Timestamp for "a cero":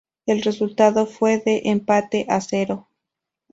2.27-2.87